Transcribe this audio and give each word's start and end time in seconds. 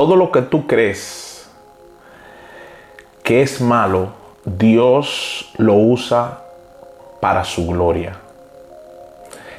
todo 0.00 0.16
lo 0.16 0.32
que 0.32 0.40
tú 0.40 0.66
crees 0.66 1.46
que 3.22 3.42
es 3.42 3.60
malo, 3.60 4.08
Dios 4.46 5.52
lo 5.58 5.74
usa 5.74 6.38
para 7.20 7.44
su 7.44 7.66
gloria. 7.66 8.14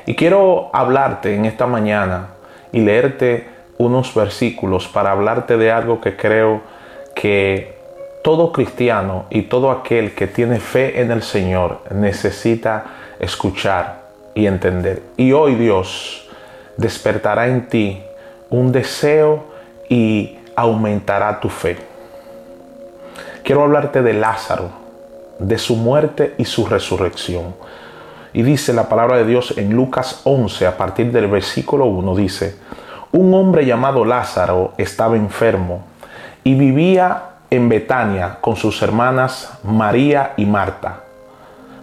Y 0.07 0.15
quiero 0.15 0.71
hablarte 0.73 1.35
en 1.35 1.45
esta 1.45 1.67
mañana 1.67 2.29
y 2.71 2.79
leerte 2.79 3.49
unos 3.77 4.15
versículos 4.15 4.87
para 4.87 5.11
hablarte 5.11 5.57
de 5.57 5.71
algo 5.71 6.01
que 6.01 6.17
creo 6.17 6.61
que 7.13 7.77
todo 8.23 8.51
cristiano 8.51 9.25
y 9.29 9.43
todo 9.43 9.69
aquel 9.69 10.15
que 10.15 10.25
tiene 10.25 10.59
fe 10.59 11.01
en 11.01 11.11
el 11.11 11.21
Señor 11.21 11.81
necesita 11.91 12.85
escuchar 13.19 14.05
y 14.33 14.47
entender. 14.47 15.03
Y 15.17 15.33
hoy 15.33 15.53
Dios 15.53 16.27
despertará 16.77 17.47
en 17.47 17.67
ti 17.67 18.01
un 18.49 18.71
deseo 18.71 19.50
y 19.91 20.39
aumentará 20.55 21.41
tu 21.41 21.49
fe. 21.49 21.77
Quiero 23.43 23.63
hablarte 23.63 24.01
de 24.01 24.13
Lázaro, 24.13 24.69
de 25.37 25.57
su 25.57 25.75
muerte 25.75 26.33
y 26.37 26.45
su 26.45 26.65
resurrección. 26.65 27.53
Y 28.31 28.41
dice 28.43 28.71
la 28.71 28.87
palabra 28.87 29.17
de 29.17 29.25
Dios 29.25 29.53
en 29.57 29.73
Lucas 29.73 30.21
11, 30.23 30.65
a 30.65 30.77
partir 30.77 31.11
del 31.11 31.27
versículo 31.27 31.87
1, 31.87 32.15
dice, 32.15 32.55
un 33.11 33.33
hombre 33.33 33.65
llamado 33.65 34.05
Lázaro 34.05 34.73
estaba 34.77 35.17
enfermo 35.17 35.83
y 36.45 36.55
vivía 36.55 37.23
en 37.49 37.67
Betania 37.67 38.37
con 38.39 38.55
sus 38.55 38.81
hermanas 38.81 39.59
María 39.61 40.31
y 40.37 40.45
Marta. 40.45 41.01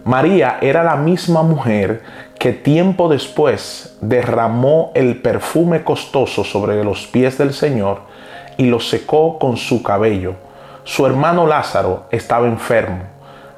María 0.09 0.57
era 0.61 0.83
la 0.83 0.95
misma 0.95 1.43
mujer 1.43 2.01
que 2.39 2.51
tiempo 2.51 3.09
después 3.09 3.95
derramó 4.01 4.89
el 4.95 5.21
perfume 5.21 5.83
costoso 5.83 6.43
sobre 6.43 6.83
los 6.83 7.05
pies 7.05 7.37
del 7.37 7.53
Señor 7.53 7.99
y 8.57 8.65
lo 8.65 8.79
secó 8.79 9.37
con 9.37 9.55
su 9.55 9.83
cabello. 9.83 10.33
Su 10.83 11.05
hermano 11.05 11.45
Lázaro 11.45 12.05
estaba 12.09 12.47
enfermo, 12.47 13.03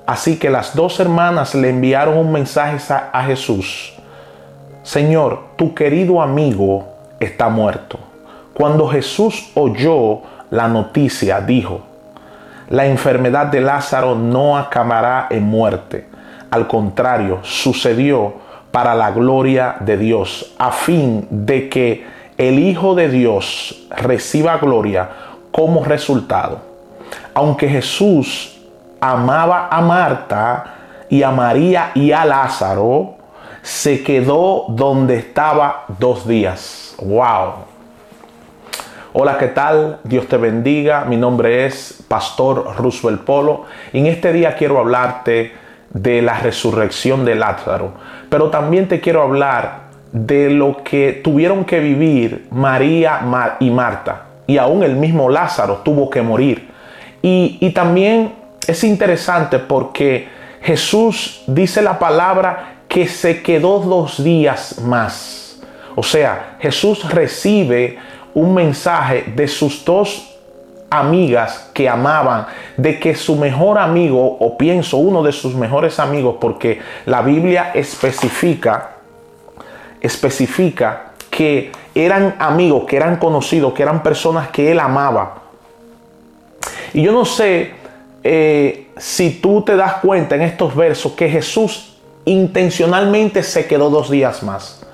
así 0.06 0.38
que 0.38 0.50
las 0.50 0.76
dos 0.76 1.00
hermanas 1.00 1.56
le 1.56 1.70
enviaron 1.70 2.18
un 2.18 2.34
mensaje 2.34 2.80
a 3.14 3.24
Jesús. 3.24 3.94
Señor, 4.84 5.56
tu 5.56 5.74
querido 5.74 6.22
amigo 6.22 6.86
está 7.22 7.48
muerto. 7.48 7.98
Cuando 8.54 8.90
Jesús 8.90 9.52
oyó 9.54 10.24
la 10.50 10.68
noticia, 10.68 11.40
dijo, 11.40 11.80
la 12.68 12.88
enfermedad 12.88 13.46
de 13.46 13.62
Lázaro 13.62 14.16
no 14.16 14.58
acabará 14.58 15.28
en 15.30 15.44
muerte. 15.44 16.11
Al 16.52 16.68
contrario, 16.68 17.40
sucedió 17.44 18.34
para 18.72 18.94
la 18.94 19.12
gloria 19.12 19.78
de 19.80 19.98
Dios, 19.98 20.54
a 20.58 20.72
fin 20.72 21.26
de 21.30 21.70
que 21.70 22.06
el 22.38 22.60
Hijo 22.60 22.94
de 22.94 23.08
Dios 23.08 23.88
reciba 23.90 24.58
gloria 24.58 25.10
como 25.52 25.84
resultado. 25.84 26.60
Aunque 27.34 27.70
Jesús 27.70 28.60
amaba 29.00 29.70
a 29.72 29.82
Marta 29.82 30.76
y 31.10 31.24
a 31.24 31.32
María 31.32 31.92
y 31.96 32.12
a 32.12 32.26
Lázaro, 32.26 33.16
se 33.62 34.04
quedó 34.04 34.66
donde 34.70 35.18
estaba 35.18 35.86
dos 36.00 36.28
días. 36.28 36.96
¡Wow! 37.02 37.72
Hola, 39.14 39.38
¿qué 39.38 39.48
tal? 39.48 40.00
Dios 40.04 40.28
te 40.28 40.38
bendiga. 40.38 41.06
Mi 41.06 41.18
nombre 41.18 41.66
es 41.66 42.04
Pastor 42.08 42.76
Roosevelt 42.78 43.22
Polo 43.22 43.66
y 43.94 44.00
en 44.00 44.08
este 44.08 44.34
día 44.34 44.56
quiero 44.56 44.80
hablarte 44.80 45.54
de 45.94 46.22
la 46.22 46.40
resurrección 46.40 47.26
de 47.26 47.36
Lázaro, 47.36 47.94
pero 48.30 48.50
también 48.50 48.88
te 48.88 49.00
quiero 49.00 49.22
hablar 49.22 49.92
de 50.12 50.50
lo 50.50 50.84
que 50.84 51.22
tuvieron 51.24 51.66
que 51.66 51.80
vivir 51.80 52.48
María 52.52 53.22
y 53.60 53.70
Marta 53.70 54.26
y 54.48 54.58
aún 54.58 54.84
el 54.84 54.96
mismo 54.96 55.30
Lázaro 55.30 55.78
tuvo 55.78 56.10
que 56.10 56.22
morir. 56.22 56.70
Y, 57.22 57.58
y 57.62 57.70
también 57.72 58.34
es 58.68 58.84
interesante 58.84 59.60
porque 59.60 60.28
Jesús 60.62 61.44
dice 61.48 61.82
la 61.82 61.98
palabra 61.98 62.84
que 62.88 63.08
se 63.08 63.42
quedó 63.42 63.80
dos 63.80 64.22
días 64.24 64.80
más. 64.80 65.62
O 65.96 66.04
sea, 66.04 66.58
Jesús 66.60 67.10
recibe 67.10 67.98
un 68.34 68.54
mensaje 68.54 69.26
de 69.36 69.48
sus 69.48 69.84
dos 69.84 70.31
amigas 70.92 71.72
que 71.74 71.90
amaban, 71.90 72.46
de 72.78 73.00
que 73.00 73.16
su 73.16 73.38
mejor 73.38 73.80
amigo, 73.80 74.38
o 74.40 74.58
pienso 74.58 74.98
uno 74.98 75.24
de 75.24 75.32
sus 75.32 75.56
mejores 75.56 76.00
amigos, 76.00 76.36
porque 76.40 76.80
la 77.06 77.22
Biblia 77.22 77.72
especifica, 77.74 78.92
especifica 80.02 81.14
que 81.30 81.72
eran 81.96 82.36
amigos, 82.40 82.84
que 82.86 82.98
eran 82.98 83.16
conocidos, 83.16 83.74
que 83.74 83.84
eran 83.84 84.04
personas 84.04 84.50
que 84.50 84.70
él 84.72 84.80
amaba. 84.80 85.36
Y 86.94 87.04
yo 87.04 87.14
no 87.14 87.24
sé 87.24 87.72
eh, 88.24 88.90
si 88.98 89.40
tú 89.40 89.62
te 89.62 89.78
das 89.78 89.96
cuenta 89.96 90.36
en 90.36 90.42
estos 90.42 90.76
versos 90.76 91.14
que 91.14 91.30
Jesús 91.30 91.98
intencionalmente 92.26 93.44
se 93.44 93.66
quedó 93.66 93.90
dos 93.90 94.12
días 94.12 94.44
más. 94.44 94.86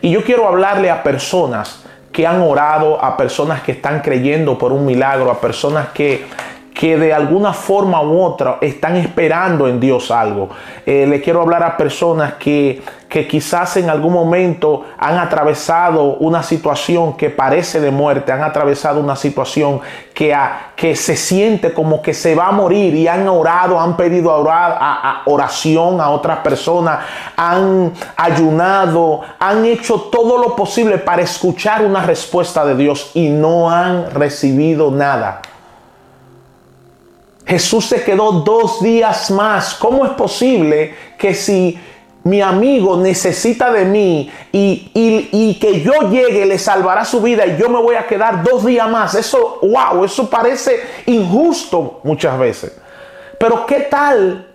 Y 0.00 0.10
yo 0.10 0.24
quiero 0.24 0.46
hablarle 0.46 0.88
a 0.88 1.02
personas 1.02 1.81
que 2.12 2.26
han 2.26 2.40
orado, 2.42 3.02
a 3.02 3.16
personas 3.16 3.62
que 3.62 3.72
están 3.72 4.00
creyendo 4.00 4.58
por 4.58 4.72
un 4.72 4.84
milagro, 4.84 5.30
a 5.30 5.40
personas 5.40 5.88
que, 5.88 6.26
que 6.74 6.96
de 6.96 7.12
alguna 7.12 7.52
forma 7.52 8.02
u 8.02 8.20
otra 8.20 8.58
están 8.60 8.96
esperando 8.96 9.68
en 9.68 9.78
Dios 9.78 10.10
algo. 10.10 10.48
Eh, 10.86 11.06
le 11.06 11.20
quiero 11.20 11.42
hablar 11.42 11.62
a 11.62 11.76
personas 11.76 12.34
que, 12.34 12.82
que 13.08 13.28
quizás 13.28 13.76
en 13.76 13.90
algún 13.90 14.12
momento 14.12 14.86
han 14.98 15.18
atravesado 15.18 16.14
una 16.14 16.42
situación 16.42 17.14
que 17.16 17.28
parece 17.28 17.78
de 17.80 17.90
muerte, 17.90 18.32
han 18.32 18.42
atravesado 18.42 19.00
una 19.00 19.16
situación 19.16 19.80
que, 20.14 20.34
que 20.74 20.96
se 20.96 21.14
siente 21.14 21.74
como 21.74 22.00
que 22.00 22.14
se 22.14 22.34
va 22.34 22.46
a 22.46 22.52
morir 22.52 22.94
y 22.94 23.06
han 23.06 23.28
orado, 23.28 23.78
han 23.78 23.96
pedido 23.96 24.34
orar, 24.34 24.78
a, 24.80 25.22
oración 25.26 26.00
a 26.00 26.08
otras 26.08 26.38
personas, 26.38 27.00
han 27.36 27.92
ayunado, 28.16 29.20
han 29.38 29.66
hecho 29.66 30.08
todo 30.10 30.38
lo 30.38 30.56
posible 30.56 30.96
para 30.96 31.22
escuchar 31.22 31.84
una 31.84 32.02
respuesta 32.04 32.64
de 32.64 32.76
Dios 32.76 33.10
y 33.12 33.28
no 33.28 33.70
han 33.70 34.10
recibido 34.10 34.90
nada. 34.90 35.42
Jesús 37.52 37.84
se 37.84 38.02
quedó 38.02 38.32
dos 38.32 38.80
días 38.82 39.30
más. 39.30 39.74
¿Cómo 39.74 40.06
es 40.06 40.12
posible 40.12 40.94
que 41.18 41.34
si 41.34 41.78
mi 42.24 42.40
amigo 42.40 42.96
necesita 42.96 43.70
de 43.70 43.84
mí 43.84 44.32
y, 44.50 45.58
que 45.60 45.82
yo 45.82 46.08
llegue, 46.08 46.46
le 46.46 46.58
salvará 46.58 47.04
su 47.04 47.20
vida 47.20 47.44
y 47.44 47.58
yo 47.58 47.68
me 47.68 47.78
voy 47.78 47.96
a 47.96 48.06
quedar 48.06 48.42
dos 48.42 48.64
días 48.64 48.88
más. 48.88 49.14
Eso, 49.14 49.58
wow, 49.60 50.02
eso 50.02 50.30
parece 50.30 50.80
injusto 51.04 52.00
muchas 52.04 52.38
veces. 52.38 52.72
Pero 53.38 53.66
¿qué 53.66 53.80
tal? 53.80 54.48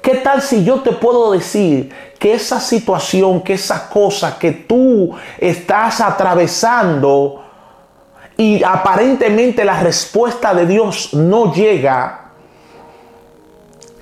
¿Qué 0.00 0.14
tal 0.14 0.40
si 0.40 0.64
yo 0.64 0.80
te 0.80 0.92
puedo 0.92 1.30
decir 1.30 1.92
que 2.18 2.32
esa 2.32 2.58
situación, 2.58 3.42
que 3.42 3.52
esa 3.52 3.90
cosa 3.90 4.38
que 4.38 4.50
tú 4.50 5.14
estás 5.38 6.00
atravesando 6.00 7.43
y 8.36 8.62
aparentemente 8.64 9.64
la 9.64 9.80
respuesta 9.80 10.54
de 10.54 10.66
Dios 10.66 11.14
no 11.14 11.52
llega, 11.52 12.20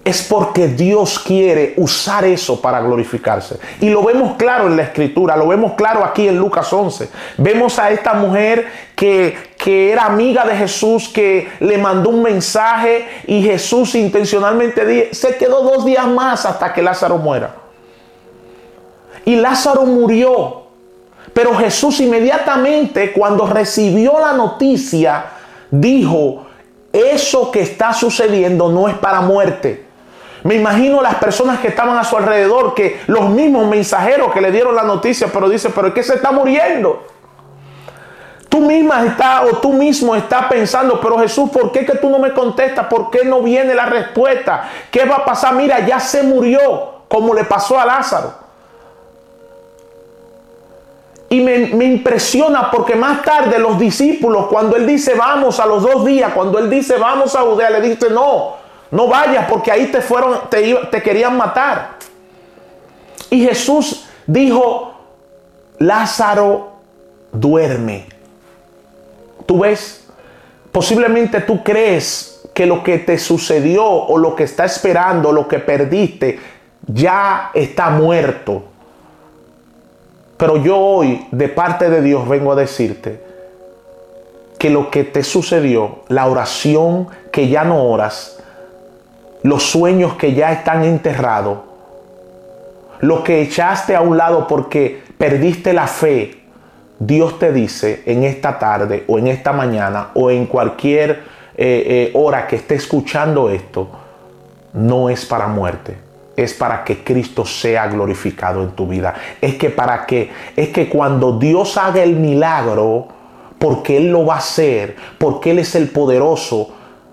es 0.04 0.22
porque 0.22 0.66
Dios 0.68 1.18
quiere 1.20 1.74
usar 1.76 2.24
eso 2.24 2.60
para 2.60 2.80
glorificarse. 2.80 3.58
Y 3.80 3.88
lo 3.88 4.02
vemos 4.02 4.34
claro 4.36 4.66
en 4.66 4.76
la 4.76 4.82
escritura, 4.82 5.36
lo 5.36 5.46
vemos 5.46 5.74
claro 5.74 6.04
aquí 6.04 6.26
en 6.26 6.38
Lucas 6.38 6.72
11. 6.72 7.08
Vemos 7.36 7.78
a 7.78 7.90
esta 7.90 8.14
mujer 8.14 8.66
que, 8.96 9.36
que 9.56 9.92
era 9.92 10.06
amiga 10.06 10.44
de 10.44 10.56
Jesús, 10.56 11.08
que 11.08 11.48
le 11.60 11.78
mandó 11.78 12.10
un 12.10 12.22
mensaje 12.22 13.06
y 13.26 13.42
Jesús 13.42 13.94
intencionalmente 13.94 15.14
se 15.14 15.36
quedó 15.36 15.62
dos 15.62 15.84
días 15.84 16.08
más 16.08 16.46
hasta 16.46 16.72
que 16.72 16.82
Lázaro 16.82 17.18
muera. 17.18 17.54
Y 19.24 19.36
Lázaro 19.36 19.82
murió. 19.82 20.61
Pero 21.32 21.54
Jesús 21.54 22.00
inmediatamente 22.00 23.12
cuando 23.12 23.46
recibió 23.46 24.18
la 24.20 24.32
noticia 24.32 25.24
dijo, 25.70 26.46
eso 26.92 27.50
que 27.50 27.62
está 27.62 27.92
sucediendo 27.92 28.68
no 28.70 28.88
es 28.88 28.94
para 28.96 29.20
muerte 29.22 29.92
me 30.44 30.56
imagino 30.56 31.00
las 31.00 31.16
personas 31.16 31.60
que 31.60 31.68
estaban 31.68 31.96
a 31.96 32.04
su 32.04 32.16
alrededor, 32.16 32.74
que 32.74 33.00
los 33.06 33.28
mismos 33.30 33.66
mensajeros 33.68 34.32
que 34.32 34.40
le 34.40 34.50
dieron 34.50 34.74
la 34.74 34.82
noticia, 34.82 35.28
pero 35.32 35.48
dice, 35.48 35.70
pero 35.70 35.88
es 35.88 35.94
que 35.94 36.02
se 36.02 36.14
está 36.14 36.32
muriendo. 36.32 37.06
Tú 38.48 38.60
misma 38.60 39.04
está 39.06 39.44
o 39.44 39.58
tú 39.58 39.72
mismo 39.72 40.14
está 40.14 40.48
pensando, 40.48 41.00
pero 41.00 41.18
Jesús, 41.18 41.48
¿por 41.50 41.72
qué 41.72 41.86
que 41.86 41.94
tú 41.94 42.10
no 42.10 42.18
me 42.18 42.34
contestas? 42.34 42.86
¿Por 42.86 43.10
qué 43.10 43.24
no 43.24 43.40
viene 43.40 43.74
la 43.74 43.86
respuesta? 43.86 44.68
¿Qué 44.90 45.04
va 45.04 45.16
a 45.16 45.24
pasar? 45.24 45.54
Mira, 45.54 45.86
ya 45.86 45.98
se 46.00 46.22
murió, 46.22 47.04
como 47.08 47.32
le 47.32 47.44
pasó 47.44 47.80
a 47.80 47.86
Lázaro. 47.86 48.41
Y 51.32 51.40
me, 51.40 51.68
me, 51.68 51.86
impresiona 51.86 52.70
porque 52.70 52.94
más 52.94 53.22
tarde 53.22 53.58
los 53.58 53.78
discípulos, 53.78 54.48
cuando 54.48 54.76
él 54.76 54.86
dice 54.86 55.14
vamos 55.14 55.58
a 55.60 55.64
los 55.64 55.82
dos 55.82 56.04
días, 56.04 56.30
cuando 56.34 56.58
él 56.58 56.68
dice 56.68 56.98
vamos 56.98 57.34
a 57.34 57.40
Judea, 57.40 57.70
le 57.70 57.80
dice 57.80 58.10
no, 58.10 58.56
no 58.90 59.08
vayas 59.08 59.46
porque 59.48 59.72
ahí 59.72 59.86
te 59.86 60.02
fueron, 60.02 60.50
te, 60.50 60.74
te 60.90 61.02
querían 61.02 61.34
matar. 61.38 61.92
Y 63.30 63.46
Jesús 63.46 64.04
dijo, 64.26 64.92
Lázaro 65.78 66.72
duerme. 67.32 68.08
¿Tú 69.46 69.60
ves? 69.60 70.06
Posiblemente 70.70 71.40
tú 71.40 71.64
crees 71.64 72.42
que 72.52 72.66
lo 72.66 72.82
que 72.82 72.98
te 72.98 73.18
sucedió 73.18 73.86
o 73.86 74.18
lo 74.18 74.36
que 74.36 74.44
está 74.44 74.66
esperando, 74.66 75.32
lo 75.32 75.48
que 75.48 75.60
perdiste, 75.60 76.38
ya 76.86 77.50
está 77.54 77.88
muerto. 77.88 78.64
Pero 80.42 80.56
yo 80.56 80.76
hoy, 80.76 81.24
de 81.30 81.46
parte 81.46 81.88
de 81.88 82.02
Dios, 82.02 82.28
vengo 82.28 82.50
a 82.50 82.56
decirte 82.56 83.20
que 84.58 84.70
lo 84.70 84.90
que 84.90 85.04
te 85.04 85.22
sucedió, 85.22 86.00
la 86.08 86.26
oración 86.26 87.06
que 87.30 87.48
ya 87.48 87.62
no 87.62 87.84
oras, 87.84 88.42
los 89.44 89.62
sueños 89.62 90.14
que 90.14 90.34
ya 90.34 90.50
están 90.50 90.82
enterrados, 90.82 91.58
lo 92.98 93.22
que 93.22 93.40
echaste 93.40 93.94
a 93.94 94.00
un 94.00 94.16
lado 94.16 94.48
porque 94.48 95.04
perdiste 95.16 95.72
la 95.72 95.86
fe, 95.86 96.42
Dios 96.98 97.38
te 97.38 97.52
dice 97.52 98.02
en 98.06 98.24
esta 98.24 98.58
tarde 98.58 99.04
o 99.06 99.20
en 99.20 99.28
esta 99.28 99.52
mañana 99.52 100.08
o 100.14 100.28
en 100.28 100.46
cualquier 100.46 101.10
eh, 101.10 101.20
eh, 101.56 102.10
hora 102.14 102.48
que 102.48 102.56
esté 102.56 102.74
escuchando 102.74 103.48
esto, 103.48 103.90
no 104.72 105.08
es 105.08 105.24
para 105.24 105.46
muerte, 105.46 105.98
es 106.36 106.54
para 106.54 106.84
que 106.84 107.04
Cristo 107.04 107.44
sea 107.44 107.86
glorificado 107.86 108.62
en 108.62 108.70
tu 108.70 108.86
vida. 108.86 109.14
Es 109.40 109.56
que 109.56 109.70
para 109.70 110.06
que, 110.06 110.30
es 110.56 110.68
que 110.70 110.88
cuando 110.88 111.38
Dios 111.38 111.76
haga 111.76 112.02
el 112.02 112.16
milagro, 112.16 113.08
porque 113.58 113.96
Él 113.96 114.10
lo 114.10 114.26
va 114.26 114.34
a 114.34 114.38
hacer, 114.38 114.96
porque 115.18 115.52
Él 115.52 115.58
es 115.60 115.74
el 115.74 115.88
poderoso, 115.88 116.70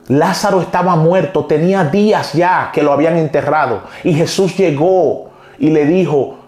Lázaro 0.07 0.62
estaba 0.62 0.95
muerto, 0.95 1.45
tenía 1.45 1.83
días 1.83 2.33
ya 2.33 2.71
que 2.74 2.81
lo 2.81 2.92
habían 2.92 3.16
enterrado. 3.18 3.83
Y 4.04 4.13
Jesús 4.13 4.57
llegó 4.57 5.30
y 5.60 5.69
le 5.69 5.86
dijo, 5.86 6.38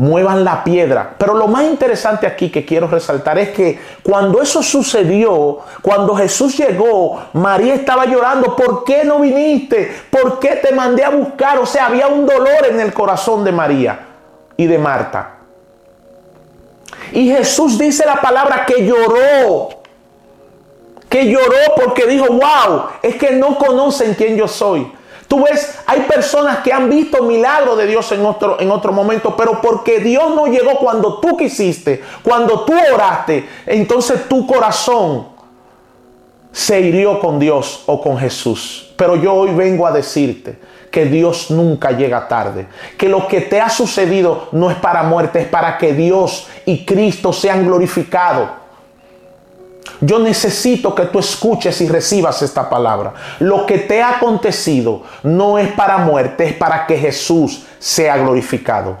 muevan 0.00 0.44
la 0.44 0.64
piedra. 0.64 1.14
Pero 1.18 1.34
lo 1.34 1.46
más 1.46 1.64
interesante 1.64 2.26
aquí 2.26 2.48
que 2.48 2.64
quiero 2.64 2.86
resaltar 2.88 3.38
es 3.38 3.50
que 3.50 3.78
cuando 4.02 4.40
eso 4.40 4.62
sucedió, 4.62 5.58
cuando 5.82 6.16
Jesús 6.16 6.56
llegó, 6.56 7.20
María 7.34 7.74
estaba 7.74 8.06
llorando, 8.06 8.56
¿por 8.56 8.82
qué 8.82 9.04
no 9.04 9.20
viniste? 9.20 9.94
¿Por 10.08 10.40
qué 10.40 10.56
te 10.56 10.72
mandé 10.72 11.04
a 11.04 11.10
buscar? 11.10 11.58
O 11.58 11.66
sea, 11.66 11.84
había 11.84 12.06
un 12.08 12.24
dolor 12.24 12.66
en 12.66 12.80
el 12.80 12.94
corazón 12.94 13.44
de 13.44 13.52
María 13.52 14.00
y 14.56 14.66
de 14.66 14.78
Marta. 14.78 15.34
Y 17.12 17.28
Jesús 17.28 17.76
dice 17.76 18.06
la 18.06 18.22
palabra 18.22 18.64
que 18.64 18.86
lloró. 18.86 19.68
Que 21.10 21.26
lloró 21.26 21.74
porque 21.76 22.06
dijo, 22.06 22.24
wow, 22.26 22.84
es 23.02 23.16
que 23.16 23.32
no 23.32 23.58
conocen 23.58 24.14
quién 24.14 24.34
yo 24.34 24.48
soy. 24.48 24.90
Tú 25.30 25.44
ves, 25.44 25.78
hay 25.86 26.00
personas 26.00 26.58
que 26.58 26.72
han 26.72 26.90
visto 26.90 27.22
milagros 27.22 27.78
de 27.78 27.86
Dios 27.86 28.10
en 28.10 28.26
otro, 28.26 28.60
en 28.60 28.68
otro 28.68 28.90
momento, 28.90 29.36
pero 29.36 29.60
porque 29.60 30.00
Dios 30.00 30.34
no 30.34 30.48
llegó 30.48 30.76
cuando 30.78 31.20
tú 31.20 31.36
quisiste, 31.36 32.02
cuando 32.24 32.64
tú 32.64 32.72
oraste, 32.92 33.48
entonces 33.64 34.28
tu 34.28 34.44
corazón 34.44 35.28
se 36.50 36.80
hirió 36.80 37.20
con 37.20 37.38
Dios 37.38 37.84
o 37.86 38.00
con 38.00 38.18
Jesús. 38.18 38.92
Pero 38.96 39.14
yo 39.14 39.34
hoy 39.34 39.52
vengo 39.54 39.86
a 39.86 39.92
decirte 39.92 40.58
que 40.90 41.04
Dios 41.04 41.52
nunca 41.52 41.92
llega 41.92 42.26
tarde, 42.26 42.66
que 42.98 43.08
lo 43.08 43.28
que 43.28 43.42
te 43.42 43.60
ha 43.60 43.68
sucedido 43.68 44.48
no 44.50 44.68
es 44.68 44.78
para 44.78 45.04
muerte, 45.04 45.42
es 45.42 45.46
para 45.46 45.78
que 45.78 45.92
Dios 45.92 46.48
y 46.66 46.84
Cristo 46.84 47.32
sean 47.32 47.64
glorificados. 47.64 48.50
Yo 50.00 50.18
necesito 50.18 50.94
que 50.94 51.04
tú 51.06 51.18
escuches 51.18 51.80
y 51.80 51.88
recibas 51.88 52.40
esta 52.42 52.68
palabra. 52.70 53.12
Lo 53.38 53.66
que 53.66 53.78
te 53.78 54.02
ha 54.02 54.16
acontecido 54.16 55.02
no 55.22 55.58
es 55.58 55.70
para 55.72 55.98
muerte, 55.98 56.48
es 56.48 56.54
para 56.54 56.86
que 56.86 56.96
Jesús 56.96 57.64
sea 57.78 58.16
glorificado. 58.16 58.96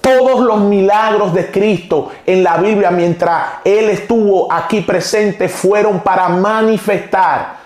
Todos 0.00 0.40
los 0.40 0.62
milagros 0.62 1.32
de 1.32 1.48
Cristo 1.52 2.10
en 2.26 2.42
la 2.42 2.56
Biblia 2.56 2.90
mientras 2.90 3.44
Él 3.64 3.88
estuvo 3.88 4.52
aquí 4.52 4.80
presente 4.80 5.48
fueron 5.48 6.00
para 6.00 6.28
manifestar 6.28 7.62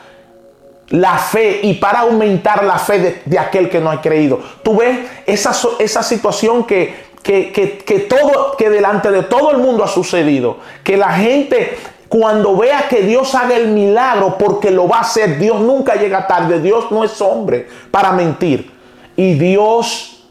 la 0.91 1.17
fe 1.17 1.61
y 1.63 1.75
para 1.75 2.01
aumentar 2.01 2.63
la 2.63 2.79
fe 2.79 3.23
de, 3.25 3.39
aquel 3.39 3.71
que 3.71 3.81
no 3.81 3.91
ha 3.91 4.03
creído. 4.03 4.39
Tú 4.63 4.77
ves 4.77 4.99
esa, 5.25 5.53
esa 5.79 6.03
situación 6.03 6.65
que, 6.65 7.07
que, 7.23 7.51
que, 7.53 7.99
todo, 8.01 8.55
que 8.57 8.69
delante 8.69 9.11
de 9.11 9.23
todo 9.23 9.51
el 9.51 9.57
mundo 9.57 9.83
ha 9.83 9.89
sucedido. 9.89 10.59
Que 10.85 10.97
la 10.97 11.13
gente 11.13 11.77
cuando 12.09 12.57
vea 12.57 12.89
que 12.89 13.03
Dios 13.03 13.35
haga 13.35 13.57
el 13.57 13.69
milagro, 13.69 14.39
porque 14.39 14.71
lo 14.71 14.89
va 14.89 14.99
a 14.99 15.01
hacer, 15.01 15.39
Dios 15.39 15.61
nunca 15.61 15.97
llega 15.97 16.27
tarde, 16.27 16.61
Dios 16.61 16.91
no 16.91 17.03
es 17.03 17.21
hombre 17.21 17.69
para 17.91 18.13
mentir. 18.13 18.73
Y 19.17 19.35
Dios 19.35 20.25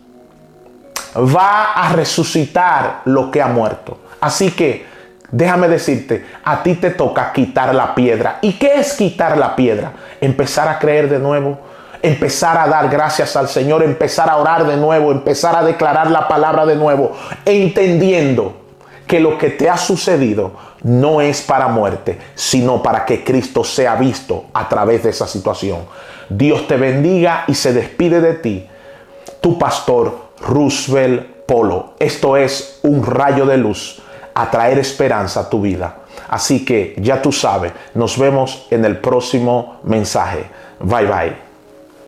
va 1.16 1.74
a 1.74 1.94
resucitar 1.94 3.01
lo 3.06 3.30
que 3.30 3.42
ha 3.42 3.48
muerto. 3.48 3.98
Así 4.22 4.51
que 4.51 4.86
déjame 5.31 5.68
decirte, 5.68 6.25
a 6.44 6.63
ti 6.63 6.75
te 6.75 6.92
toca 6.92 7.33
quitar 7.33 7.75
la 7.75 7.94
piedra. 7.94 8.39
¿Y 8.42 8.54
qué 8.54 8.75
es 8.75 8.94
quitar 8.94 9.38
la 9.38 9.56
piedra? 9.56 9.92
Empezar 10.22 10.68
a 10.69 10.80
creer 10.80 11.10
de 11.10 11.19
nuevo, 11.19 11.57
empezar 12.01 12.57
a 12.57 12.68
dar 12.68 12.89
gracias 12.89 13.36
al 13.36 13.50
Señor, 13.50 13.83
empezar 13.83 14.30
a 14.30 14.38
orar 14.38 14.66
de 14.66 14.77
nuevo, 14.77 15.12
empezar 15.12 15.56
a 15.56 15.63
declarar 15.63 16.10
la 16.10 16.27
palabra 16.27 16.66
de 16.66 16.75
nuevo, 16.75 17.12
entendiendo 17.44 18.64
que 19.07 19.19
lo 19.19 19.37
que 19.37 19.49
te 19.49 19.69
ha 19.69 19.77
sucedido 19.77 20.53
no 20.83 21.21
es 21.21 21.41
para 21.41 21.67
muerte, 21.67 22.19
sino 22.35 22.81
para 22.81 23.05
que 23.05 23.23
Cristo 23.23 23.63
sea 23.63 23.95
visto 23.95 24.45
a 24.53 24.67
través 24.67 25.03
de 25.03 25.09
esa 25.09 25.27
situación. 25.27 25.79
Dios 26.29 26.67
te 26.67 26.77
bendiga 26.77 27.45
y 27.47 27.53
se 27.53 27.73
despide 27.73 28.21
de 28.21 28.33
ti, 28.35 28.67
tu 29.41 29.57
pastor 29.57 30.29
Roosevelt 30.41 31.45
Polo. 31.45 31.93
Esto 31.99 32.37
es 32.37 32.79
un 32.83 33.05
rayo 33.05 33.45
de 33.45 33.57
luz 33.57 34.01
a 34.33 34.49
traer 34.49 34.79
esperanza 34.79 35.41
a 35.41 35.49
tu 35.49 35.61
vida. 35.61 35.97
Así 36.27 36.65
que 36.65 36.95
ya 36.97 37.21
tú 37.21 37.31
sabes, 37.31 37.71
nos 37.93 38.17
vemos 38.17 38.67
en 38.69 38.85
el 38.85 38.97
próximo 38.97 39.79
mensaje. 39.83 40.45
Bye 40.79 41.05
bye. 41.05 41.44